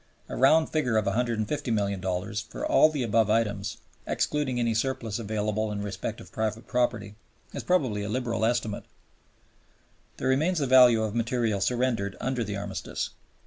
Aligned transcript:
A 0.29 0.35
round 0.35 0.69
figure 0.71 0.97
of 0.97 1.05
$150,000,000 1.05 2.43
for 2.49 2.65
all 2.65 2.89
the 2.89 3.03
above 3.03 3.29
items, 3.29 3.77
excluding 4.07 4.59
any 4.59 4.73
surplus 4.73 5.19
available 5.19 5.71
in 5.71 5.83
respect 5.83 6.19
of 6.19 6.31
private 6.31 6.65
property, 6.65 7.13
is 7.53 7.61
probably 7.61 8.01
a 8.01 8.09
liberal 8.09 8.43
estimate. 8.43 8.85
Then 10.17 10.27
remains 10.29 10.57
the 10.57 10.65
value 10.65 11.03
of 11.03 11.13
material 11.13 11.61
surrendered 11.61 12.17
under 12.19 12.43
the 12.43 12.57
Armistice. 12.57 13.11